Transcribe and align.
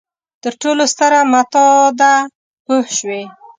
تر 0.43 0.53
ټولو 0.61 0.83
ستره 0.93 1.19
متاع 1.31 1.73
ده 1.99 2.13
پوه 2.65 2.85
شوې!. 2.97 3.23